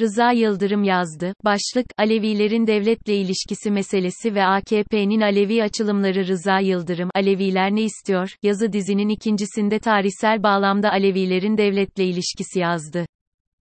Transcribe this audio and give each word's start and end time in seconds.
Rıza 0.00 0.30
Yıldırım 0.32 0.84
yazdı. 0.84 1.34
Başlık, 1.44 1.86
Alevilerin 1.98 2.66
devletle 2.66 3.16
ilişkisi 3.16 3.70
meselesi 3.70 4.34
ve 4.34 4.44
AKP'nin 4.44 5.20
Alevi 5.20 5.62
açılımları 5.62 6.26
Rıza 6.26 6.58
Yıldırım, 6.58 7.10
Aleviler 7.14 7.74
ne 7.74 7.82
istiyor? 7.82 8.30
Yazı 8.42 8.72
dizinin 8.72 9.08
ikincisinde 9.08 9.78
tarihsel 9.78 10.42
bağlamda 10.42 10.92
Alevilerin 10.92 11.56
devletle 11.58 12.04
ilişkisi 12.04 12.58
yazdı. 12.58 13.06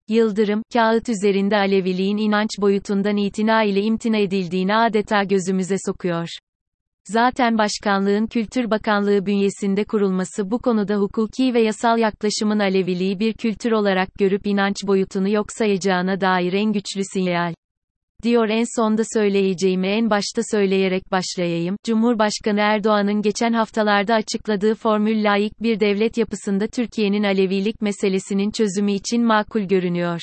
Yıldırım, 0.08 0.62
kağıt 0.72 1.08
üzerinde 1.08 1.56
Aleviliğin 1.56 2.16
inanç 2.16 2.50
boyutundan 2.60 3.16
itina 3.16 3.62
ile 3.62 3.82
imtina 3.82 4.16
edildiğini 4.16 4.76
adeta 4.76 5.24
gözümüze 5.24 5.76
sokuyor. 5.86 6.28
Zaten 7.12 7.58
başkanlığın 7.58 8.26
Kültür 8.26 8.70
Bakanlığı 8.70 9.26
bünyesinde 9.26 9.84
kurulması 9.84 10.50
bu 10.50 10.58
konuda 10.58 10.96
hukuki 10.96 11.54
ve 11.54 11.60
yasal 11.60 11.98
yaklaşımın 11.98 12.58
Aleviliği 12.58 13.18
bir 13.20 13.32
kültür 13.32 13.72
olarak 13.72 14.08
görüp 14.18 14.46
inanç 14.46 14.76
boyutunu 14.86 15.28
yok 15.28 15.46
sayacağına 15.48 16.20
dair 16.20 16.52
en 16.52 16.72
güçlü 16.72 17.02
sinyal. 17.12 17.54
Diyor 18.22 18.48
en 18.48 18.64
sonda 18.76 19.02
söyleyeceğimi 19.14 19.86
en 19.86 20.10
başta 20.10 20.42
söyleyerek 20.50 21.12
başlayayım. 21.12 21.76
Cumhurbaşkanı 21.84 22.60
Erdoğan'ın 22.60 23.22
geçen 23.22 23.52
haftalarda 23.52 24.14
açıkladığı 24.14 24.74
formül 24.74 25.24
layık 25.24 25.62
bir 25.62 25.80
devlet 25.80 26.18
yapısında 26.18 26.66
Türkiye'nin 26.66 27.22
Alevilik 27.22 27.82
meselesinin 27.82 28.50
çözümü 28.50 28.92
için 28.92 29.24
makul 29.24 29.62
görünüyor. 29.62 30.20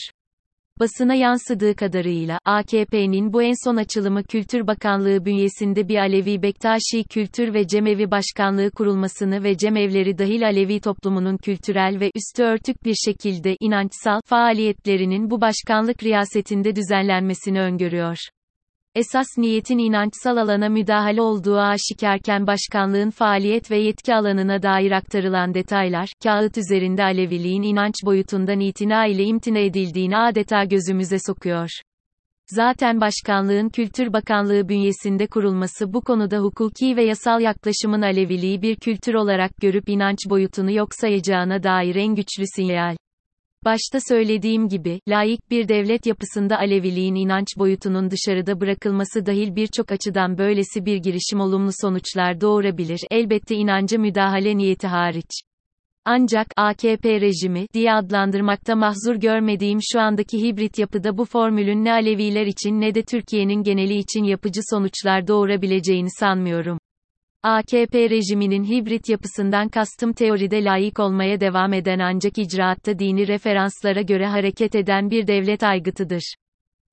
Basına 0.80 1.16
yansıdığı 1.16 1.76
kadarıyla, 1.76 2.40
AKP'nin 2.46 3.34
bu 3.34 3.44
en 3.44 3.66
son 3.66 3.76
açılımı 3.76 4.24
Kültür 4.24 4.68
Bakanlığı 4.68 5.26
bünyesinde 5.26 5.88
bir 5.88 5.96
Alevi 5.96 6.42
Bektaşi 6.42 7.04
Kültür 7.10 7.54
ve 7.54 7.68
Cemevi 7.68 8.12
Başkanlığı 8.12 8.72
kurulmasını 8.72 9.44
ve 9.44 9.58
cemevleri 9.58 10.18
dahil 10.18 10.46
Alevi 10.46 10.80
toplumunun 10.80 11.38
kültürel 11.38 12.00
ve 12.00 12.12
üstü 12.16 12.44
örtük 12.44 12.86
bir 12.86 12.96
şekilde 13.06 13.58
inançsal 13.60 14.22
faaliyetlerinin 14.26 15.30
bu 15.30 15.42
başkanlık 15.42 16.04
riyasetinde 16.04 16.76
düzenlenmesini 16.76 17.62
öngörüyor. 17.62 18.18
Esas 18.96 19.28
niyetin 19.38 19.78
inançsal 19.78 20.38
alana 20.38 20.70
müdahale 20.70 21.22
olduğu 21.22 21.58
aşikarken 21.58 22.48
başkanlığın 22.48 23.10
faaliyet 23.10 23.72
ve 23.72 23.78
yetki 23.78 24.16
alanına 24.16 24.64
dair 24.64 24.92
aktarılan 24.92 25.54
detaylar, 25.54 26.10
kağıt 26.24 26.58
üzerinde 26.58 27.04
Aleviliğin 27.04 27.64
inanç 27.64 27.94
boyutundan 28.06 28.60
itina 28.60 29.06
ile 29.06 29.24
imtina 29.24 29.60
edildiğini 29.60 30.18
adeta 30.18 30.64
gözümüze 30.64 31.18
sokuyor. 31.28 31.70
Zaten 32.48 33.02
başkanlığın 33.02 33.70
Kültür 33.70 34.14
Bakanlığı 34.14 34.70
bünyesinde 34.70 35.28
kurulması 35.28 35.94
bu 35.94 36.02
konuda 36.02 36.38
hukuki 36.38 36.98
ve 36.98 37.04
yasal 37.04 37.42
yaklaşımın 37.42 38.02
Aleviliği 38.02 38.62
bir 38.62 38.76
kültür 38.76 39.14
olarak 39.14 39.52
görüp 39.58 39.90
inanç 39.90 40.20
boyutunu 40.30 40.72
yok 40.72 40.90
sayacağına 40.92 41.64
dair 41.64 41.96
en 41.96 42.16
güçlü 42.16 42.44
sinyal. 42.56 42.96
Başta 43.66 44.00
söylediğim 44.08 44.68
gibi, 44.70 45.00
laik 45.10 45.52
bir 45.52 45.68
devlet 45.68 46.06
yapısında 46.06 46.58
Aleviliğin 46.58 47.16
inanç 47.16 47.48
boyutunun 47.58 48.12
dışarıda 48.12 48.62
bırakılması 48.62 49.26
dahil 49.26 49.56
birçok 49.56 49.92
açıdan 49.92 50.38
böylesi 50.38 50.86
bir 50.86 50.98
girişim 50.98 51.40
olumlu 51.40 51.72
sonuçlar 51.82 52.42
doğurabilir, 52.42 53.00
elbette 53.12 53.56
inancı 53.56 54.00
müdahale 54.00 54.58
niyeti 54.58 54.88
hariç. 54.88 55.42
Ancak, 56.06 56.48
AKP 56.58 57.22
rejimi, 57.22 57.66
diye 57.74 57.94
adlandırmakta 57.94 58.76
mahzur 58.76 59.16
görmediğim 59.16 59.80
şu 59.92 60.00
andaki 60.00 60.42
hibrit 60.42 60.80
yapıda 60.80 61.18
bu 61.18 61.26
formülün 61.26 61.86
ne 61.86 61.92
Aleviler 61.92 62.46
için 62.46 62.82
ne 62.82 62.96
de 62.96 63.02
Türkiye'nin 63.04 63.64
geneli 63.64 63.98
için 63.98 64.24
yapıcı 64.24 64.62
sonuçlar 64.70 65.28
doğurabileceğini 65.28 66.10
sanmıyorum. 66.20 66.78
AKP 67.46 68.10
rejiminin 68.10 68.64
hibrit 68.64 69.10
yapısından 69.10 69.70
kastım 69.70 70.14
teoride 70.14 70.64
layık 70.64 71.00
olmaya 71.00 71.40
devam 71.40 71.74
eden 71.74 72.00
ancak 72.00 72.38
icraatta 72.38 73.00
dini 73.00 73.28
referanslara 73.28 74.02
göre 74.02 74.28
hareket 74.28 74.76
eden 74.76 75.10
bir 75.12 75.28
devlet 75.28 75.64
aygıtıdır. 75.64 76.36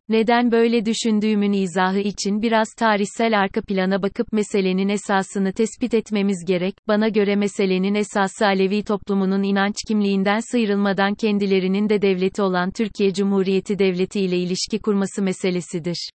Neden 0.09 0.53
böyle 0.53 0.87
düşündüğümün 0.87 1.53
izahı 1.53 1.99
için 1.99 2.43
biraz 2.43 2.69
tarihsel 2.79 3.41
arka 3.41 3.61
plana 3.63 4.03
bakıp 4.03 4.33
meselenin 4.33 4.89
esasını 4.89 5.53
tespit 5.53 5.95
etmemiz 5.95 6.45
gerek. 6.47 6.75
Bana 6.89 7.09
göre 7.09 7.37
meselenin 7.37 7.95
esası 7.95 8.47
Alevi 8.47 8.85
toplumunun 8.85 9.43
inanç 9.43 9.77
kimliğinden 9.89 10.41
sıyrılmadan 10.53 11.15
kendilerinin 11.15 11.89
de 11.89 12.03
devleti 12.03 12.43
olan 12.43 12.71
Türkiye 12.71 13.13
Cumhuriyeti 13.13 13.79
Devleti 13.79 14.21
ile 14.21 14.39
ilişki 14.39 14.79
kurması 14.79 15.23
meselesidir. 15.23 16.11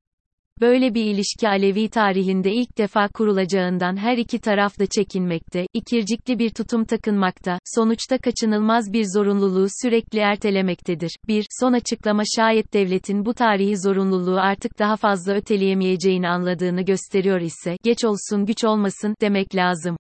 Böyle 0.62 0.94
bir 0.94 1.06
ilişki 1.06 1.50
Alevi 1.50 1.90
tarihinde 1.90 2.52
ilk 2.52 2.78
defa 2.78 3.08
kurulacağından 3.08 3.98
her 3.98 4.18
iki 4.18 4.40
taraf 4.40 4.80
da 4.80 4.86
çekinmekte, 4.86 5.68
ikircikli 5.74 6.40
bir 6.40 6.50
tutum 6.50 6.86
takınmakta, 6.86 7.60
sonuçta 7.76 8.18
kaçınılmaz 8.18 8.94
bir 8.94 9.06
zorunluluğu 9.14 9.68
sürekli 9.82 10.20
ertelemektedir. 10.20 11.16
1. 11.28 11.46
Son 11.60 11.74
açıklama 11.74 12.24
şayet 12.36 12.74
devletin 12.74 13.26
bu 13.26 13.34
tarihi 13.34 13.78
zorunluluğu 13.78 14.40
artık 14.40 14.80
daha 14.80 14.96
fazla 14.96 15.34
öteleyemeyeceğini 15.34 16.30
anladığını 16.30 16.82
gösteriyor 16.82 17.42
ise, 17.42 17.78
geç 17.84 18.06
olsun 18.06 18.46
güç 18.46 18.64
olmasın, 18.64 19.16
demek 19.22 19.56
lazım. 19.56 19.98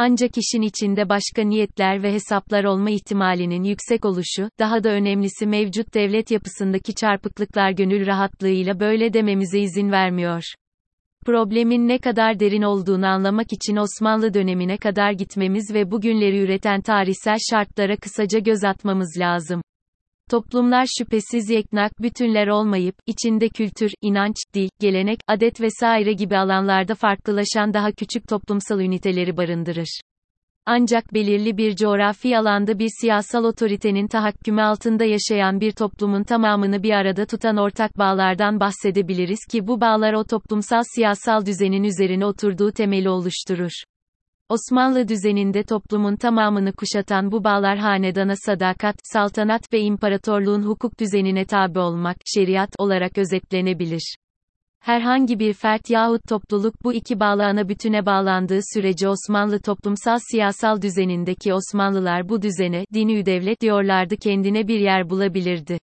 Ancak 0.00 0.30
işin 0.38 0.62
içinde 0.62 1.08
başka 1.08 1.42
niyetler 1.42 2.02
ve 2.02 2.12
hesaplar 2.12 2.64
olma 2.64 2.90
ihtimalinin 2.90 3.62
yüksek 3.62 4.04
oluşu, 4.04 4.50
daha 4.58 4.84
da 4.84 4.88
önemlisi 4.88 5.46
mevcut 5.46 5.94
devlet 5.94 6.30
yapısındaki 6.30 6.94
çarpıklıklar 6.94 7.70
gönül 7.70 8.06
rahatlığıyla 8.06 8.80
böyle 8.80 9.12
dememize 9.12 9.60
izin 9.60 9.90
vermiyor. 9.90 10.42
Problemin 11.26 11.88
ne 11.88 11.98
kadar 11.98 12.40
derin 12.40 12.62
olduğunu 12.62 13.06
anlamak 13.06 13.52
için 13.52 13.76
Osmanlı 13.76 14.34
dönemine 14.34 14.76
kadar 14.76 15.12
gitmemiz 15.12 15.74
ve 15.74 15.90
bugünleri 15.90 16.38
üreten 16.38 16.80
tarihsel 16.80 17.38
şartlara 17.50 17.96
kısaca 17.96 18.38
göz 18.38 18.64
atmamız 18.64 19.16
lazım. 19.18 19.62
Toplumlar 20.30 20.86
şüphesiz 20.98 21.50
yeknak 21.50 22.02
bütünler 22.02 22.48
olmayıp, 22.48 22.94
içinde 23.06 23.48
kültür, 23.48 23.90
inanç, 24.02 24.36
dil, 24.54 24.68
gelenek, 24.80 25.20
adet 25.28 25.60
vesaire 25.60 26.12
gibi 26.12 26.36
alanlarda 26.36 26.94
farklılaşan 26.94 27.74
daha 27.74 27.92
küçük 27.92 28.28
toplumsal 28.28 28.80
üniteleri 28.80 29.36
barındırır. 29.36 30.00
Ancak 30.66 31.14
belirli 31.14 31.56
bir 31.56 31.76
coğrafi 31.76 32.38
alanda 32.38 32.78
bir 32.78 32.88
siyasal 33.00 33.44
otoritenin 33.44 34.08
tahakkümü 34.08 34.62
altında 34.62 35.04
yaşayan 35.04 35.60
bir 35.60 35.72
toplumun 35.72 36.22
tamamını 36.22 36.82
bir 36.82 36.90
arada 36.90 37.26
tutan 37.26 37.56
ortak 37.56 37.98
bağlardan 37.98 38.60
bahsedebiliriz 38.60 39.40
ki 39.50 39.66
bu 39.66 39.80
bağlar 39.80 40.12
o 40.12 40.24
toplumsal 40.24 40.82
siyasal 40.94 41.46
düzenin 41.46 41.82
üzerine 41.82 42.26
oturduğu 42.26 42.72
temeli 42.72 43.08
oluşturur. 43.08 43.72
Osmanlı 44.50 45.08
düzeninde 45.08 45.62
toplumun 45.62 46.16
tamamını 46.16 46.72
kuşatan 46.72 47.32
bu 47.32 47.44
bağlar 47.44 47.78
hanedana 47.78 48.34
sadakat, 48.36 48.96
saltanat 49.02 49.72
ve 49.72 49.80
imparatorluğun 49.80 50.62
hukuk 50.62 51.00
düzenine 51.00 51.44
tabi 51.44 51.78
olmak, 51.78 52.16
şeriat 52.24 52.70
olarak 52.78 53.18
özetlenebilir. 53.18 54.16
Herhangi 54.80 55.38
bir 55.38 55.52
fert 55.52 55.90
yahut 55.90 56.28
topluluk 56.28 56.84
bu 56.84 56.94
iki 56.94 57.20
bağlı 57.20 57.44
ana 57.44 57.68
bütüne 57.68 58.06
bağlandığı 58.06 58.60
sürece 58.74 59.08
Osmanlı 59.08 59.60
toplumsal 59.60 60.18
siyasal 60.30 60.82
düzenindeki 60.82 61.54
Osmanlılar 61.54 62.28
bu 62.28 62.42
düzene, 62.42 62.84
dini 62.94 63.26
devlet 63.26 63.60
diyorlardı 63.60 64.16
kendine 64.16 64.68
bir 64.68 64.80
yer 64.80 65.10
bulabilirdi. 65.10 65.78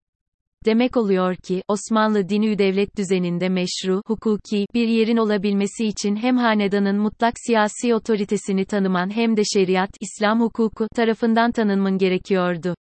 Demek 0.65 0.97
oluyor 0.97 1.35
ki, 1.35 1.63
Osmanlı 1.67 2.29
dini 2.29 2.57
devlet 2.57 2.97
düzeninde 2.97 3.49
meşru, 3.49 4.01
hukuki, 4.07 4.65
bir 4.73 4.87
yerin 4.87 5.17
olabilmesi 5.17 5.85
için 5.85 6.15
hem 6.15 6.37
hanedanın 6.37 6.97
mutlak 6.97 7.33
siyasi 7.47 7.95
otoritesini 7.95 8.65
tanıman 8.65 9.15
hem 9.15 9.37
de 9.37 9.41
şeriat, 9.53 9.89
İslam 10.01 10.41
hukuku, 10.41 10.87
tarafından 10.95 11.51
tanınman 11.51 11.97
gerekiyordu. 11.97 12.75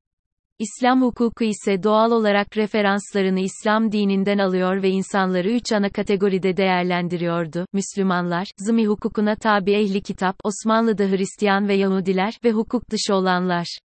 İslam 0.58 1.02
hukuku 1.02 1.44
ise 1.44 1.82
doğal 1.82 2.10
olarak 2.10 2.56
referanslarını 2.56 3.40
İslam 3.40 3.92
dininden 3.92 4.38
alıyor 4.38 4.82
ve 4.82 4.90
insanları 4.90 5.50
üç 5.50 5.72
ana 5.72 5.88
kategoride 5.88 6.56
değerlendiriyordu. 6.56 7.66
Müslümanlar, 7.72 8.46
zımmi 8.58 8.86
hukukuna 8.86 9.36
tabi 9.36 9.72
ehli 9.72 10.02
kitap, 10.02 10.36
Osmanlı'da 10.44 11.04
Hristiyan 11.04 11.68
ve 11.68 11.74
Yahudiler 11.74 12.38
ve 12.44 12.52
hukuk 12.52 12.90
dışı 12.90 13.14
olanlar. 13.14 13.78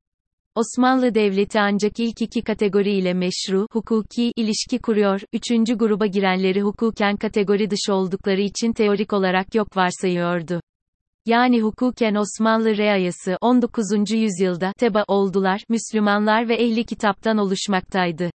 Osmanlı 0.57 1.15
Devleti 1.15 1.61
ancak 1.61 2.01
ilk 2.01 2.23
iki 2.23 2.43
kategori 2.43 2.93
ile 2.93 3.15
meşru, 3.15 3.67
hukuki, 3.73 4.33
ilişki 4.37 4.79
kuruyor, 4.79 5.21
üçüncü 5.33 5.79
gruba 5.79 6.07
girenleri 6.07 6.63
hukuken 6.63 7.17
kategori 7.17 7.71
dışı 7.71 7.95
oldukları 7.95 8.41
için 8.41 8.73
teorik 8.73 9.13
olarak 9.13 9.55
yok 9.55 9.77
varsayıyordu. 9.77 10.61
Yani 11.27 11.61
hukuken 11.61 12.15
Osmanlı 12.15 12.77
reayası 12.77 13.37
19. 13.41 14.11
yüzyılda 14.11 14.73
teba 14.79 15.05
oldular, 15.09 15.61
Müslümanlar 15.69 16.49
ve 16.49 16.55
ehli 16.55 16.85
kitaptan 16.85 17.39
oluşmaktaydı. 17.39 18.31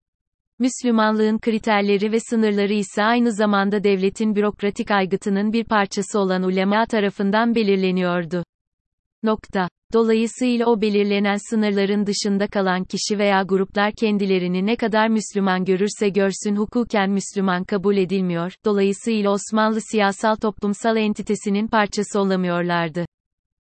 Müslümanlığın 0.60 1.40
kriterleri 1.40 2.12
ve 2.12 2.20
sınırları 2.20 2.74
ise 2.74 3.04
aynı 3.04 3.34
zamanda 3.34 3.84
devletin 3.84 4.36
bürokratik 4.36 4.92
aygıtının 4.92 5.54
bir 5.54 5.64
parçası 5.64 6.20
olan 6.20 6.44
ulema 6.44 6.86
tarafından 6.86 7.56
belirleniyordu. 7.56 8.44
Nokta. 9.24 9.70
Dolayısıyla 9.94 10.66
o 10.66 10.82
belirlenen 10.82 11.38
sınırların 11.50 12.06
dışında 12.06 12.48
kalan 12.48 12.84
kişi 12.84 13.20
veya 13.20 13.44
gruplar 13.44 13.92
kendilerini 14.00 14.66
ne 14.66 14.76
kadar 14.76 15.08
Müslüman 15.08 15.66
görürse 15.66 16.10
görsün 16.10 16.56
hukuken 16.56 17.10
Müslüman 17.10 17.64
kabul 17.64 17.98
edilmiyor, 17.98 18.54
dolayısıyla 18.66 19.32
Osmanlı 19.32 19.80
siyasal 19.92 20.36
toplumsal 20.36 20.98
entitesinin 20.98 21.68
parçası 21.68 22.20
olamıyorlardı. 22.20 23.06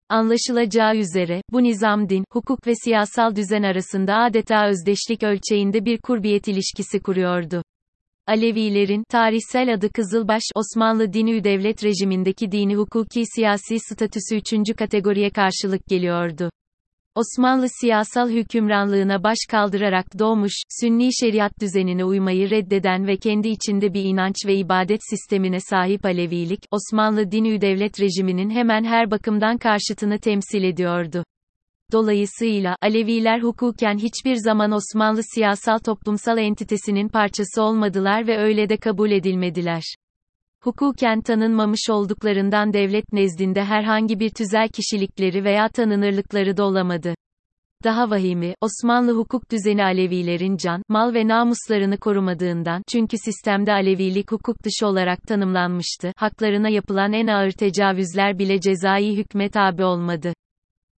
Anlaşılacağı 0.10 0.96
üzere, 0.96 1.42
bu 1.52 1.64
nizam 1.64 2.10
din, 2.10 2.24
hukuk 2.32 2.68
ve 2.68 2.74
siyasal 2.84 3.36
düzen 3.36 3.64
arasında 3.64 4.16
adeta 4.18 4.68
özdeşlik 4.68 5.24
ölçeğinde 5.24 5.86
bir 5.86 5.98
kurbiyet 5.98 6.48
ilişkisi 6.48 7.00
kuruyordu. 7.00 7.64
Alevilerin, 8.28 9.04
tarihsel 9.10 9.74
adı 9.74 9.90
Kızılbaş, 9.90 10.44
Osmanlı 10.56 11.14
dini 11.14 11.44
devlet 11.44 11.84
rejimindeki 11.84 12.52
dini 12.52 12.76
hukuki 12.76 13.24
siyasi 13.36 13.80
statüsü 13.80 14.36
üçüncü 14.36 14.74
kategoriye 14.74 15.30
karşılık 15.30 15.86
geliyordu. 15.86 16.50
Osmanlı 17.16 17.68
siyasal 17.82 18.30
hükümranlığına 18.30 19.24
baş 19.24 19.38
kaldırarak 19.50 20.20
doğmuş, 20.20 20.54
sünni 20.82 21.10
şeriat 21.20 21.52
düzenine 21.62 22.06
uymayı 22.06 22.50
reddeden 22.50 23.08
ve 23.08 23.18
kendi 23.18 23.48
içinde 23.48 23.94
bir 23.94 24.04
inanç 24.04 24.36
ve 24.46 24.56
ibadet 24.56 25.00
sistemine 25.10 25.60
sahip 25.60 26.06
Alevilik, 26.06 26.60
Osmanlı 26.72 27.32
dini 27.32 27.62
devlet 27.62 28.02
rejiminin 28.02 28.50
hemen 28.50 28.84
her 28.84 29.12
bakımdan 29.12 29.58
karşıtını 29.58 30.20
temsil 30.20 30.64
ediyordu. 30.64 31.24
Dolayısıyla, 31.92 32.76
Aleviler 32.82 33.40
hukuken 33.40 33.98
hiçbir 33.98 34.36
zaman 34.36 34.72
Osmanlı 34.72 35.22
siyasal 35.24 35.78
toplumsal 35.78 36.38
entitesinin 36.38 37.10
parçası 37.10 37.62
olmadılar 37.62 38.28
ve 38.28 38.38
öyle 38.38 38.70
de 38.70 38.78
kabul 38.78 39.12
edilmediler. 39.12 39.84
Hukuken 40.64 41.22
tanınmamış 41.22 41.90
olduklarından 41.90 42.74
devlet 42.74 43.14
nezdinde 43.14 43.64
herhangi 43.64 44.20
bir 44.20 44.30
tüzel 44.30 44.70
kişilikleri 44.70 45.44
veya 45.44 45.70
tanınırlıkları 45.70 46.58
da 46.58 46.64
olamadı. 46.64 47.16
Daha 47.84 48.10
vahimi, 48.10 48.54
Osmanlı 48.62 49.18
hukuk 49.18 49.52
düzeni 49.52 49.84
Alevilerin 49.84 50.58
can, 50.58 50.82
mal 50.90 51.14
ve 51.14 51.28
namuslarını 51.28 51.98
korumadığından, 51.98 52.84
çünkü 52.92 53.18
sistemde 53.18 53.74
Alevilik 53.74 54.32
hukuk 54.32 54.64
dışı 54.64 54.88
olarak 54.88 55.22
tanımlanmıştı, 55.24 56.12
haklarına 56.16 56.70
yapılan 56.70 57.14
en 57.14 57.28
ağır 57.28 57.52
tecavüzler 57.52 58.40
bile 58.40 58.62
cezai 58.62 59.18
hükme 59.18 59.50
tabi 59.50 59.84
olmadı. 59.84 60.34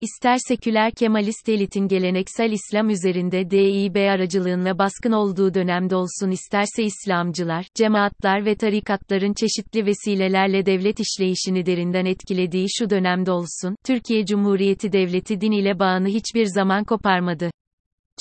İster 0.01 0.37
seküler 0.47 0.91
Kemalist 0.91 1.49
elitin 1.49 1.87
geleneksel 1.87 2.51
İslam 2.51 2.89
üzerinde 2.89 3.49
DİB 3.49 3.95
aracılığında 3.95 4.77
baskın 4.79 5.11
olduğu 5.11 5.53
dönemde 5.53 5.95
olsun 5.95 6.31
isterse 6.31 6.83
İslamcılar, 6.83 7.65
cemaatler 7.75 8.45
ve 8.45 8.55
tarikatların 8.55 9.33
çeşitli 9.33 9.85
vesilelerle 9.85 10.65
devlet 10.65 10.99
işleyişini 10.99 11.65
derinden 11.65 12.05
etkilediği 12.05 12.67
şu 12.79 12.89
dönemde 12.89 13.31
olsun, 13.31 13.75
Türkiye 13.85 14.25
Cumhuriyeti 14.25 14.91
Devleti 14.91 15.41
din 15.41 15.51
ile 15.51 15.79
bağını 15.79 16.07
hiçbir 16.07 16.45
zaman 16.45 16.83
koparmadı. 16.83 17.51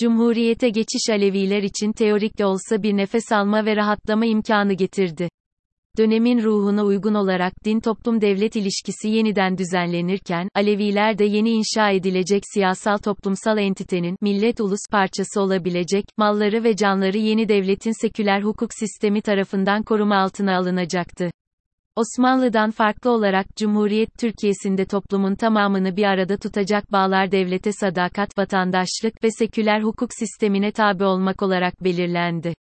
Cumhuriyete 0.01 0.69
geçiş 0.69 1.11
Aleviler 1.11 1.63
için 1.63 1.93
teorik 1.93 2.39
de 2.39 2.47
olsa 2.47 2.83
bir 2.83 2.97
nefes 2.97 3.33
alma 3.33 3.65
ve 3.65 3.77
rahatlama 3.77 4.27
imkanı 4.27 4.73
getirdi. 4.73 5.29
Dönemin 5.99 6.43
ruhuna 6.43 6.85
uygun 6.85 7.15
olarak 7.15 7.65
din-toplum-devlet 7.65 8.57
ilişkisi 8.57 9.09
yeniden 9.09 9.59
düzenlenirken, 9.59 10.49
Aleviler 10.55 11.19
de 11.19 11.25
yeni 11.25 11.51
inşa 11.51 11.91
edilecek 11.91 12.43
siyasal 12.55 12.99
toplumsal 12.99 13.59
entitenin, 13.59 14.17
millet-ulus 14.21 14.81
parçası 14.91 15.41
olabilecek, 15.41 16.05
malları 16.17 16.65
ve 16.65 16.77
canları 16.77 17.19
yeni 17.19 17.49
devletin 17.49 18.03
seküler 18.03 18.43
hukuk 18.43 18.71
sistemi 18.75 19.23
tarafından 19.23 19.83
koruma 19.83 20.17
altına 20.17 20.57
alınacaktı. 20.57 21.31
Osmanlı'dan 21.97 22.71
farklı 22.71 23.11
olarak 23.11 23.57
Cumhuriyet 23.57 24.19
Türkiye'sinde 24.19 24.85
toplumun 24.85 25.35
tamamını 25.35 25.97
bir 25.97 26.05
arada 26.05 26.37
tutacak 26.37 26.93
bağlar 26.93 27.33
devlete 27.33 27.73
sadakat, 27.73 28.39
vatandaşlık 28.39 29.25
ve 29.25 29.31
seküler 29.31 29.83
hukuk 29.83 30.11
sistemine 30.19 30.73
tabi 30.73 31.05
olmak 31.05 31.43
olarak 31.43 31.85
belirlendi. 31.85 32.55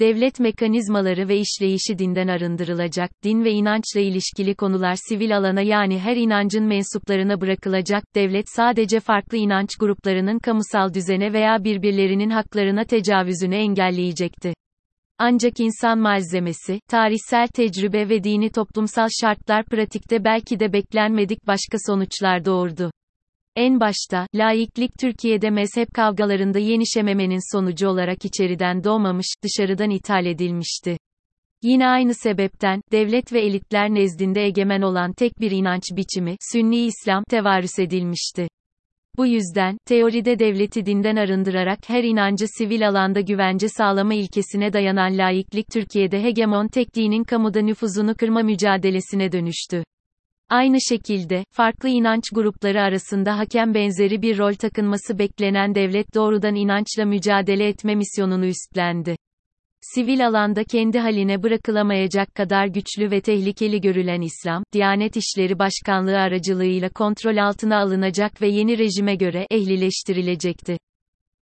Devlet 0.00 0.40
mekanizmaları 0.40 1.28
ve 1.28 1.36
işleyişi 1.36 1.98
dinden 1.98 2.28
arındırılacak, 2.28 3.10
din 3.24 3.44
ve 3.44 3.50
inançla 3.50 4.00
ilişkili 4.00 4.54
konular 4.54 4.96
sivil 5.08 5.36
alana 5.36 5.60
yani 5.60 5.98
her 5.98 6.16
inancın 6.16 6.64
mensuplarına 6.64 7.40
bırakılacak, 7.40 8.04
devlet 8.14 8.44
sadece 8.48 9.00
farklı 9.00 9.38
inanç 9.38 9.68
gruplarının 9.80 10.38
kamusal 10.38 10.94
düzene 10.94 11.32
veya 11.32 11.64
birbirlerinin 11.64 12.30
haklarına 12.30 12.84
tecavüzünü 12.84 13.54
engelleyecekti. 13.54 14.54
Ancak 15.18 15.60
insan 15.60 15.98
malzemesi, 15.98 16.80
tarihsel 16.90 17.46
tecrübe 17.48 18.08
ve 18.08 18.24
dini 18.24 18.50
toplumsal 18.50 19.08
şartlar 19.20 19.64
pratikte 19.64 20.24
belki 20.24 20.60
de 20.60 20.72
beklenmedik 20.72 21.46
başka 21.46 21.78
sonuçlar 21.86 22.44
doğurdu. 22.44 22.90
En 23.56 23.80
başta, 23.80 24.26
laiklik 24.34 24.90
Türkiye'de 25.00 25.50
mezhep 25.50 25.94
kavgalarında 25.94 26.58
yenişememenin 26.58 27.56
sonucu 27.56 27.88
olarak 27.88 28.24
içeriden 28.24 28.84
doğmamış, 28.84 29.26
dışarıdan 29.42 29.90
ithal 29.90 30.26
edilmişti. 30.26 30.96
Yine 31.62 31.86
aynı 31.86 32.14
sebepten, 32.14 32.80
devlet 32.92 33.32
ve 33.32 33.40
elitler 33.40 33.90
nezdinde 33.90 34.42
egemen 34.42 34.82
olan 34.82 35.12
tek 35.12 35.40
bir 35.40 35.50
inanç 35.50 35.82
biçimi, 35.96 36.36
Sünni 36.52 36.76
İslam, 36.76 37.24
tevarüs 37.30 37.78
edilmişti. 37.78 38.48
Bu 39.16 39.26
yüzden, 39.26 39.76
teoride 39.86 40.38
devleti 40.38 40.86
dinden 40.86 41.16
arındırarak 41.16 41.78
her 41.88 42.04
inancı 42.04 42.46
sivil 42.58 42.88
alanda 42.88 43.20
güvence 43.20 43.68
sağlama 43.68 44.14
ilkesine 44.14 44.72
dayanan 44.72 45.18
laiklik 45.18 45.66
Türkiye'de 45.72 46.22
hegemon 46.22 46.68
tek 46.68 46.94
dinin 46.94 47.24
kamuda 47.24 47.60
nüfuzunu 47.60 48.14
kırma 48.14 48.42
mücadelesine 48.42 49.32
dönüştü. 49.32 49.84
Aynı 50.48 50.76
şekilde, 50.88 51.44
farklı 51.50 51.88
inanç 51.88 52.22
grupları 52.32 52.82
arasında 52.82 53.38
hakem 53.38 53.74
benzeri 53.74 54.22
bir 54.22 54.38
rol 54.38 54.54
takınması 54.54 55.18
beklenen 55.18 55.74
devlet 55.74 56.14
doğrudan 56.14 56.54
inançla 56.54 57.04
mücadele 57.04 57.68
etme 57.68 57.94
misyonunu 57.94 58.46
üstlendi. 58.46 59.16
Sivil 59.80 60.26
alanda 60.26 60.64
kendi 60.64 60.98
haline 60.98 61.42
bırakılamayacak 61.42 62.34
kadar 62.34 62.66
güçlü 62.66 63.10
ve 63.10 63.20
tehlikeli 63.20 63.80
görülen 63.80 64.20
İslam, 64.20 64.64
Diyanet 64.72 65.16
İşleri 65.16 65.58
Başkanlığı 65.58 66.18
aracılığıyla 66.18 66.88
kontrol 66.88 67.36
altına 67.36 67.78
alınacak 67.78 68.42
ve 68.42 68.48
yeni 68.48 68.78
rejime 68.78 69.14
göre 69.14 69.46
ehlileştirilecekti. 69.50 70.78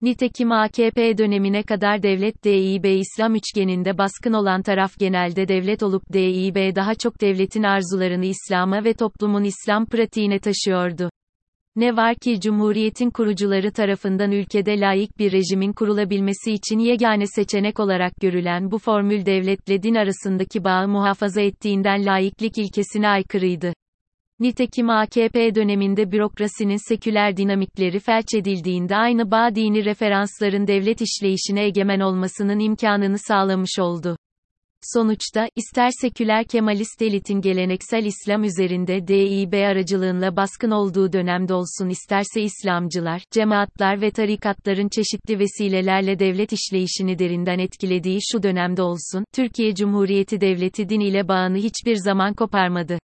Nitekim 0.03 0.53
AKP 0.53 1.19
dönemine 1.19 1.63
kadar 1.63 2.03
devlet 2.03 2.45
DİB 2.45 2.85
İslam 2.85 3.35
üçgeninde 3.35 3.99
baskın 3.99 4.33
olan 4.33 4.63
taraf 4.63 4.99
genelde 4.99 5.49
devlet 5.49 5.83
olup 5.83 6.03
DİB 6.13 6.77
daha 6.77 6.95
çok 6.95 7.21
devletin 7.21 7.63
arzularını 7.63 8.25
İslam'a 8.25 8.85
ve 8.85 8.95
toplumun 8.95 9.45
İslam 9.45 9.87
pratiğine 9.87 10.39
taşıyordu. 10.39 11.11
Ne 11.77 11.97
var 11.97 12.15
ki 12.15 12.41
Cumhuriyet'in 12.41 13.11
kurucuları 13.11 13.73
tarafından 13.73 14.33
ülkede 14.33 14.81
layık 14.81 15.19
bir 15.19 15.33
rejimin 15.33 15.73
kurulabilmesi 15.73 16.53
için 16.53 16.79
yegane 16.79 17.27
seçenek 17.27 17.81
olarak 17.81 18.13
görülen 18.21 18.71
bu 18.71 18.79
formül 18.79 19.27
devletle 19.27 19.83
din 19.83 19.95
arasındaki 19.95 20.65
bağı 20.65 20.89
muhafaza 20.89 21.41
ettiğinden 21.41 22.07
laiklik 22.07 22.59
ilkesine 22.59 23.09
aykırıydı. 23.09 23.73
Nitekim 24.41 24.91
AKP 24.91 25.55
döneminde 25.55 26.13
bürokrasinin 26.13 26.89
seküler 26.89 27.37
dinamikleri 27.37 27.99
felç 27.99 28.35
edildiğinde 28.35 28.97
aynı 28.97 29.31
bağ 29.31 29.55
dini 29.55 29.85
referansların 29.85 30.67
devlet 30.67 31.01
işleyişine 31.01 31.65
egemen 31.65 32.01
olmasının 32.01 32.59
imkanını 32.59 33.19
sağlamış 33.19 33.79
oldu. 33.79 34.17
Sonuçta, 34.95 35.49
ister 35.57 35.91
seküler 36.01 36.45
Kemalist 36.45 37.03
elitin 37.03 37.41
geleneksel 37.41 38.05
İslam 38.05 38.45
üzerinde 38.45 39.07
DİB 39.07 39.53
aracılığıyla 39.53 40.37
baskın 40.37 40.71
olduğu 40.71 41.13
dönemde 41.13 41.55
olsun 41.55 41.89
isterse 41.89 42.43
İslamcılar, 42.43 43.23
cemaatler 43.31 44.01
ve 44.01 44.11
tarikatların 44.11 44.89
çeşitli 44.89 45.39
vesilelerle 45.39 46.19
devlet 46.19 46.53
işleyişini 46.53 47.19
derinden 47.19 47.59
etkilediği 47.59 48.19
şu 48.33 48.43
dönemde 48.43 48.83
olsun, 48.83 49.25
Türkiye 49.35 49.75
Cumhuriyeti 49.75 50.41
Devleti 50.41 50.89
din 50.89 51.01
ile 51.01 51.29
bağını 51.29 51.57
hiçbir 51.57 51.97
zaman 51.97 52.35
koparmadı. 52.35 52.99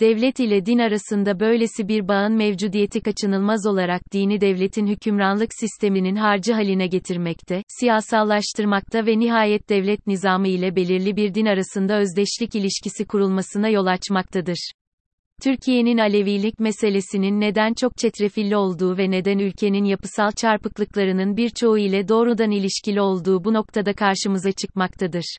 Devlet 0.00 0.40
ile 0.40 0.66
din 0.66 0.78
arasında 0.78 1.40
böylesi 1.40 1.88
bir 1.88 2.08
bağın 2.08 2.32
mevcudiyeti 2.32 3.00
kaçınılmaz 3.00 3.66
olarak 3.66 4.12
dini 4.12 4.40
devletin 4.40 4.86
hükümranlık 4.86 5.50
sisteminin 5.54 6.16
harcı 6.16 6.52
haline 6.52 6.86
getirmekte, 6.86 7.62
siyasallaştırmakta 7.80 9.06
ve 9.06 9.18
nihayet 9.18 9.68
devlet 9.68 10.06
nizamı 10.06 10.48
ile 10.48 10.76
belirli 10.76 11.16
bir 11.16 11.34
din 11.34 11.46
arasında 11.46 11.98
özdeşlik 11.98 12.54
ilişkisi 12.54 13.04
kurulmasına 13.04 13.68
yol 13.68 13.86
açmaktadır. 13.86 14.70
Türkiye'nin 15.42 15.98
Alevilik 15.98 16.60
meselesinin 16.60 17.40
neden 17.40 17.74
çok 17.74 17.96
çetrefilli 17.96 18.56
olduğu 18.56 18.98
ve 18.98 19.10
neden 19.10 19.38
ülkenin 19.38 19.84
yapısal 19.84 20.30
çarpıklıklarının 20.32 21.36
birçoğu 21.36 21.78
ile 21.78 22.08
doğrudan 22.08 22.50
ilişkili 22.50 23.00
olduğu 23.00 23.44
bu 23.44 23.54
noktada 23.54 23.92
karşımıza 23.92 24.52
çıkmaktadır. 24.52 25.36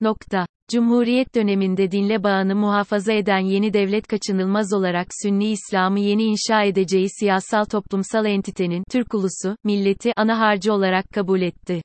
Nokta. 0.00 0.46
Cumhuriyet 0.70 1.34
döneminde 1.34 1.90
dinle 1.90 2.22
bağını 2.24 2.54
muhafaza 2.54 3.12
eden 3.12 3.38
yeni 3.38 3.72
devlet 3.72 4.06
kaçınılmaz 4.06 4.72
olarak 4.72 5.06
Sünni 5.22 5.50
İslam'ı 5.50 6.00
yeni 6.00 6.22
inşa 6.24 6.62
edeceği 6.62 7.06
siyasal 7.20 7.64
toplumsal 7.64 8.26
entitenin 8.26 8.84
Türk 8.90 9.14
ulusu, 9.14 9.56
milleti 9.64 10.12
ana 10.16 10.40
harcı 10.40 10.72
olarak 10.72 11.04
kabul 11.14 11.40
etti. 11.40 11.82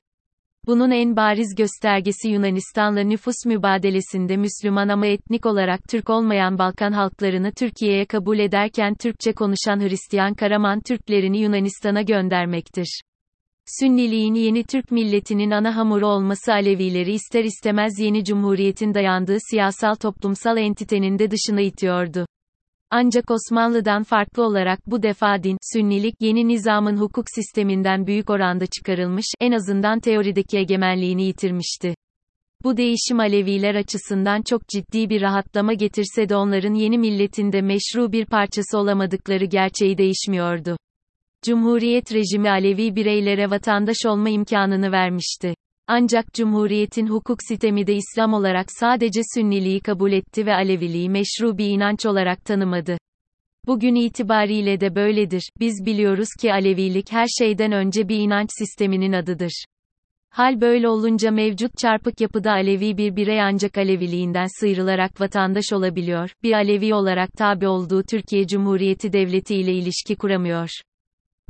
Bunun 0.66 0.90
en 0.90 1.16
bariz 1.16 1.54
göstergesi 1.54 2.28
Yunanistan'la 2.28 3.02
nüfus 3.02 3.36
mübadelesinde 3.46 4.36
Müslüman 4.36 4.88
ama 4.88 5.06
etnik 5.06 5.46
olarak 5.46 5.80
Türk 5.90 6.10
olmayan 6.10 6.58
Balkan 6.58 6.92
halklarını 6.92 7.52
Türkiye'ye 7.52 8.04
kabul 8.04 8.38
ederken 8.38 8.94
Türkçe 8.94 9.32
konuşan 9.32 9.80
Hristiyan 9.80 10.34
Karaman 10.34 10.80
Türklerini 10.80 11.38
Yunanistan'a 11.38 12.02
göndermektir. 12.02 13.00
Sünniliğin 13.66 14.34
yeni 14.34 14.64
Türk 14.64 14.90
milletinin 14.90 15.50
ana 15.50 15.76
hamuru 15.76 16.06
olması 16.06 16.52
Alevileri 16.52 17.12
ister 17.12 17.44
istemez 17.44 17.98
yeni 17.98 18.24
cumhuriyetin 18.24 18.94
dayandığı 18.94 19.36
siyasal 19.50 19.94
toplumsal 19.94 20.56
entitenin 20.56 21.18
de 21.18 21.30
dışına 21.30 21.60
itiyordu. 21.60 22.26
Ancak 22.90 23.30
Osmanlı'dan 23.30 24.02
farklı 24.02 24.42
olarak 24.42 24.86
bu 24.86 25.02
defa 25.02 25.42
din, 25.42 25.58
sünnilik, 25.72 26.14
yeni 26.20 26.48
nizamın 26.48 26.96
hukuk 26.96 27.24
sisteminden 27.34 28.06
büyük 28.06 28.30
oranda 28.30 28.66
çıkarılmış, 28.66 29.26
en 29.40 29.52
azından 29.52 30.00
teorideki 30.00 30.58
egemenliğini 30.58 31.24
yitirmişti. 31.24 31.94
Bu 32.64 32.76
değişim 32.76 33.20
Aleviler 33.20 33.74
açısından 33.74 34.42
çok 34.42 34.68
ciddi 34.68 35.10
bir 35.10 35.22
rahatlama 35.22 35.72
getirse 35.72 36.28
de 36.28 36.36
onların 36.36 36.74
yeni 36.74 36.98
milletinde 36.98 37.62
meşru 37.62 38.12
bir 38.12 38.26
parçası 38.26 38.78
olamadıkları 38.78 39.44
gerçeği 39.44 39.98
değişmiyordu. 39.98 40.76
Cumhuriyet 41.46 42.14
rejimi 42.14 42.50
Alevi 42.50 42.96
bireylere 42.96 43.50
vatandaş 43.50 43.96
olma 44.06 44.28
imkanını 44.28 44.92
vermişti. 44.92 45.54
Ancak 45.86 46.32
Cumhuriyet'in 46.32 47.06
hukuk 47.06 47.38
sistemi 47.48 47.86
de 47.86 47.94
İslam 47.94 48.32
olarak 48.32 48.66
sadece 48.68 49.20
Sünniliği 49.34 49.80
kabul 49.80 50.12
etti 50.12 50.46
ve 50.46 50.54
Aleviliği 50.54 51.10
meşru 51.10 51.58
bir 51.58 51.66
inanç 51.66 52.06
olarak 52.06 52.44
tanımadı. 52.44 52.98
Bugün 53.66 53.94
itibariyle 53.94 54.80
de 54.80 54.94
böyledir. 54.94 55.50
Biz 55.60 55.86
biliyoruz 55.86 56.28
ki 56.40 56.52
Alevilik 56.52 57.12
her 57.12 57.26
şeyden 57.38 57.72
önce 57.72 58.08
bir 58.08 58.16
inanç 58.16 58.48
sisteminin 58.58 59.12
adıdır. 59.12 59.64
Hal 60.30 60.60
böyle 60.60 60.88
olunca 60.88 61.30
mevcut 61.30 61.78
çarpık 61.78 62.20
yapıda 62.20 62.52
Alevi 62.52 62.96
bir 62.96 63.16
birey 63.16 63.42
ancak 63.42 63.78
Aleviliğinden 63.78 64.60
sıyrılarak 64.60 65.20
vatandaş 65.20 65.72
olabiliyor, 65.72 66.30
bir 66.42 66.52
Alevi 66.52 66.94
olarak 66.94 67.32
tabi 67.32 67.68
olduğu 67.68 68.02
Türkiye 68.02 68.46
Cumhuriyeti 68.46 69.12
Devleti 69.12 69.54
ile 69.54 69.72
ilişki 69.72 70.16
kuramıyor. 70.16 70.68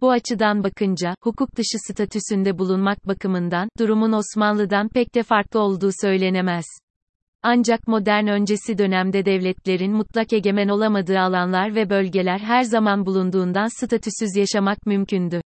Bu 0.01 0.11
açıdan 0.11 0.65
bakınca, 0.65 1.15
hukuk 1.23 1.57
dışı 1.57 1.79
statüsünde 1.79 2.59
bulunmak 2.59 3.09
bakımından, 3.09 3.69
durumun 3.79 4.13
Osmanlı'dan 4.13 4.89
pek 4.89 5.15
de 5.15 5.23
farklı 5.23 5.61
olduğu 5.61 5.91
söylenemez. 6.01 6.65
Ancak 7.43 7.89
modern 7.89 8.27
öncesi 8.27 8.79
dönemde 8.79 9.25
devletlerin 9.25 9.93
mutlak 9.93 10.33
egemen 10.33 10.69
olamadığı 10.69 11.19
alanlar 11.19 11.75
ve 11.75 11.91
bölgeler 11.91 12.39
her 12.39 12.63
zaman 12.63 13.07
bulunduğundan 13.07 13.85
statüsüz 13.85 14.37
yaşamak 14.37 14.87
mümkündü. 14.87 15.41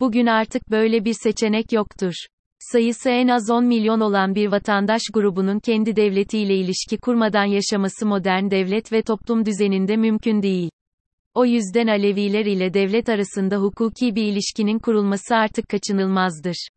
Bugün 0.00 0.26
artık 0.26 0.70
böyle 0.70 1.04
bir 1.04 1.14
seçenek 1.22 1.72
yoktur. 1.72 2.12
Sayısı 2.58 3.10
en 3.10 3.28
az 3.28 3.50
10 3.50 3.64
milyon 3.64 4.00
olan 4.00 4.34
bir 4.34 4.52
vatandaş 4.52 5.02
grubunun 5.12 5.58
kendi 5.58 5.96
devletiyle 5.96 6.54
ilişki 6.54 6.98
kurmadan 6.98 7.44
yaşaması 7.44 8.06
modern 8.06 8.50
devlet 8.50 8.92
ve 8.92 9.02
toplum 9.02 9.46
düzeninde 9.46 9.96
mümkün 9.96 10.42
değil. 10.42 10.70
O 11.34 11.44
yüzden 11.44 11.86
Aleviler 11.86 12.46
ile 12.46 12.74
devlet 12.74 13.08
arasında 13.08 13.56
hukuki 13.56 14.14
bir 14.14 14.24
ilişkinin 14.24 14.78
kurulması 14.78 15.36
artık 15.36 15.68
kaçınılmazdır. 15.68 16.68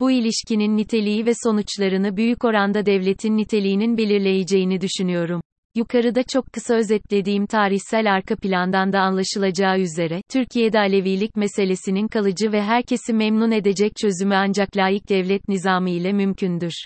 Bu 0.00 0.10
ilişkinin 0.10 0.76
niteliği 0.76 1.26
ve 1.26 1.32
sonuçlarını 1.42 2.16
büyük 2.16 2.44
oranda 2.44 2.86
devletin 2.86 3.36
niteliğinin 3.36 3.98
belirleyeceğini 3.98 4.80
düşünüyorum. 4.80 5.40
Yukarıda 5.74 6.22
çok 6.22 6.52
kısa 6.52 6.74
özetlediğim 6.74 7.46
tarihsel 7.46 8.12
arka 8.12 8.36
plandan 8.36 8.92
da 8.92 9.00
anlaşılacağı 9.00 9.78
üzere, 9.78 10.20
Türkiye'de 10.30 10.78
Alevilik 10.78 11.36
meselesinin 11.36 12.08
kalıcı 12.08 12.52
ve 12.52 12.62
herkesi 12.62 13.12
memnun 13.12 13.50
edecek 13.50 13.92
çözümü 13.96 14.34
ancak 14.34 14.76
layık 14.76 15.08
devlet 15.08 15.48
nizamı 15.48 15.90
ile 15.90 16.12
mümkündür. 16.12 16.84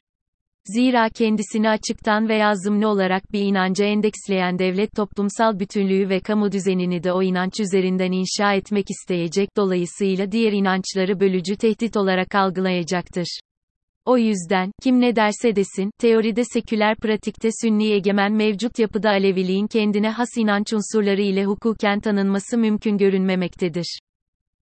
Zira 0.65 1.09
kendisini 1.09 1.69
açıktan 1.69 2.29
veya 2.29 2.55
zımni 2.55 2.87
olarak 2.87 3.33
bir 3.33 3.41
inanca 3.41 3.85
endeksleyen 3.85 4.59
devlet 4.59 4.97
toplumsal 4.97 5.59
bütünlüğü 5.59 6.09
ve 6.09 6.21
kamu 6.21 6.53
düzenini 6.53 7.03
de 7.03 7.13
o 7.13 7.23
inanç 7.23 7.61
üzerinden 7.61 8.13
inşa 8.13 8.55
etmek 8.55 8.87
isteyecek 8.91 9.49
dolayısıyla 9.57 10.33
diğer 10.33 10.53
inançları 10.53 11.21
bölücü 11.21 11.57
tehdit 11.57 11.97
olarak 11.97 12.35
algılayacaktır. 12.35 13.41
O 14.05 14.19
yüzden, 14.19 14.73
kim 14.83 15.01
ne 15.01 15.17
derse 15.17 15.57
desin, 15.57 15.91
teoride 15.99 16.45
seküler 16.45 16.97
pratikte 16.97 17.49
sünni 17.63 17.93
egemen 17.93 18.33
mevcut 18.33 18.79
yapıda 18.79 19.11
Aleviliğin 19.11 19.67
kendine 19.67 20.11
has 20.11 20.37
inanç 20.37 20.73
unsurları 20.73 21.23
ile 21.23 21.45
hukuken 21.45 22.01
tanınması 22.01 22.59
mümkün 22.59 22.99
görünmemektedir. 22.99 23.99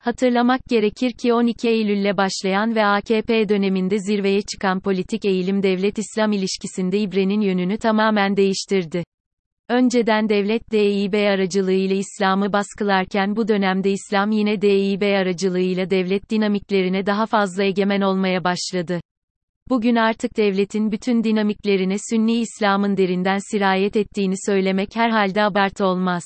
Hatırlamak 0.06 0.60
gerekir 0.68 1.12
ki 1.12 1.34
12 1.34 1.68
Eylül'le 1.68 2.16
başlayan 2.16 2.74
ve 2.74 2.84
AKP 2.84 3.48
döneminde 3.48 3.98
zirveye 3.98 4.42
çıkan 4.42 4.80
politik 4.80 5.24
eğilim 5.24 5.62
devlet-İslam 5.62 6.32
ilişkisinde 6.32 6.98
İbre'nin 6.98 7.40
yönünü 7.40 7.78
tamamen 7.78 8.36
değiştirdi. 8.36 9.04
Önceden 9.68 10.28
devlet 10.28 10.70
DİB 10.70 11.14
aracılığıyla 11.14 11.96
İslam'ı 11.96 12.52
baskılarken 12.52 13.36
bu 13.36 13.48
dönemde 13.48 13.90
İslam 13.90 14.30
yine 14.30 14.60
DİB 14.60 15.02
aracılığıyla 15.02 15.90
devlet 15.90 16.30
dinamiklerine 16.30 17.06
daha 17.06 17.26
fazla 17.26 17.64
egemen 17.64 18.00
olmaya 18.00 18.44
başladı. 18.44 19.00
Bugün 19.68 19.96
artık 19.96 20.36
devletin 20.36 20.92
bütün 20.92 21.24
dinamiklerine 21.24 21.96
Sünni 22.10 22.40
İslam'ın 22.40 22.96
derinden 22.96 23.38
sirayet 23.50 23.96
ettiğini 23.96 24.34
söylemek 24.46 24.96
herhalde 24.96 25.42
abartı 25.42 25.86
olmaz. 25.86 26.24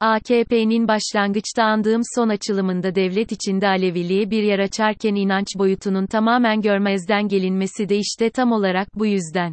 AKP'nin 0.00 0.88
başlangıçta 0.88 1.64
andığım 1.64 2.00
son 2.14 2.28
açılımında 2.28 2.94
devlet 2.94 3.32
içinde 3.32 3.68
Aleviliğe 3.68 4.30
bir 4.30 4.42
yer 4.42 4.58
açarken 4.58 5.14
inanç 5.14 5.46
boyutunun 5.58 6.06
tamamen 6.06 6.60
görmezden 6.60 7.28
gelinmesi 7.28 7.88
de 7.88 7.96
işte 7.96 8.30
tam 8.30 8.52
olarak 8.52 8.88
bu 8.94 9.06
yüzden. 9.06 9.52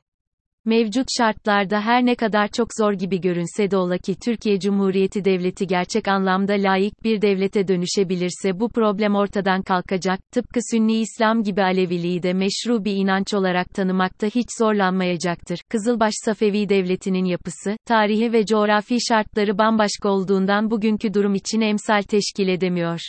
Mevcut 0.65 1.08
şartlarda 1.17 1.82
her 1.82 2.05
ne 2.05 2.15
kadar 2.15 2.48
çok 2.48 2.67
zor 2.79 2.93
gibi 2.93 3.22
görünse 3.22 3.72
de 3.72 3.77
ola 3.77 3.98
ki 3.98 4.15
Türkiye 4.25 4.60
Cumhuriyeti 4.60 5.25
Devleti 5.25 5.67
gerçek 5.67 6.08
anlamda 6.08 6.53
layık 6.53 7.03
bir 7.03 7.22
devlete 7.22 7.67
dönüşebilirse 7.67 8.60
bu 8.60 8.70
problem 8.70 9.15
ortadan 9.15 9.62
kalkacak, 9.62 10.20
tıpkı 10.32 10.60
Sünni 10.72 11.00
İslam 11.00 11.43
gibi 11.43 11.63
Aleviliği 11.63 12.24
de 12.24 12.34
meşru 12.34 12.86
bir 12.86 12.96
inanç 12.96 13.34
olarak 13.34 13.70
tanımakta 13.70 14.27
hiç 14.27 14.48
zorlanmayacaktır. 14.60 15.60
Kızılbaş 15.70 16.13
Safevi 16.25 16.70
Devleti'nin 16.70 17.25
yapısı, 17.25 17.77
tarihi 17.86 18.34
ve 18.34 18.46
coğrafi 18.46 18.98
şartları 19.10 19.58
bambaşka 19.58 20.10
olduğundan 20.10 20.72
bugünkü 20.72 21.13
durum 21.13 21.36
için 21.36 21.62
emsal 21.62 22.01
teşkil 22.01 22.48
edemiyor. 22.48 23.00